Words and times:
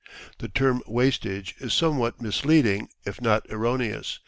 The 0.39 0.49
term 0.49 0.81
wastage 0.87 1.53
is 1.59 1.75
somewhat 1.75 2.19
misleading, 2.19 2.89
if 3.05 3.21
not 3.21 3.45
erroneous. 3.51 4.19